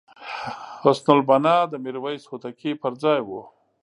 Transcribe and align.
حسن 0.83 1.07
البناء 1.17 1.61
د 1.67 1.73
میرویس 1.83 2.23
هوتکي 2.29 2.71
پرځای 2.83 3.19
وو. 3.23 3.41